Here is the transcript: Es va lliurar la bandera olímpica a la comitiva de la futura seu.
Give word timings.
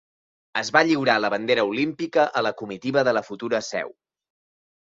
Es 0.61 0.71
va 0.77 0.81
lliurar 0.91 1.17
la 1.25 1.29
bandera 1.33 1.67
olímpica 1.73 2.25
a 2.41 2.43
la 2.47 2.53
comitiva 2.63 3.07
de 3.09 3.15
la 3.19 3.25
futura 3.29 3.61
seu. 3.71 3.95